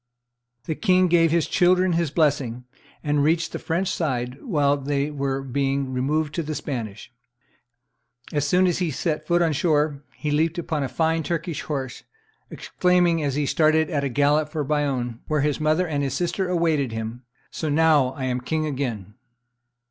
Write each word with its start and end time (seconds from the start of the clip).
The 0.65 0.73
king 0.73 1.07
gave 1.09 1.29
his 1.29 1.45
children 1.45 1.93
his 1.93 2.09
blessing, 2.09 2.65
and 3.03 3.23
reached 3.23 3.51
the 3.51 3.59
French 3.59 3.87
side 3.87 4.41
whilst 4.41 4.87
they 4.87 5.11
were 5.11 5.43
being 5.43 5.93
removed 5.93 6.33
to 6.33 6.41
the 6.41 6.55
Spanish; 6.55 7.13
and 8.31 8.37
as 8.37 8.47
soon 8.47 8.65
as 8.65 8.79
he 8.79 8.89
set 8.89 9.27
foot 9.27 9.43
on 9.43 9.53
shore, 9.53 10.03
he 10.15 10.31
leaped 10.31 10.57
upon 10.57 10.81
a 10.81 10.89
fine 10.89 11.21
Turkish 11.21 11.61
horse, 11.61 12.01
exclaiming, 12.49 13.21
as 13.21 13.35
he 13.35 13.45
started 13.45 13.91
at 13.91 14.03
a 14.03 14.09
gallop 14.09 14.49
for 14.49 14.63
Bayonne, 14.63 15.19
where 15.27 15.41
his 15.41 15.59
mother 15.59 15.87
and 15.87 16.01
his 16.01 16.15
sister 16.15 16.49
awaited 16.49 16.91
him, 16.91 17.21
"So 17.51 17.69
now 17.69 18.07
I 18.13 18.23
am 18.23 18.41
king 18.41 18.65
again!" 18.65 19.13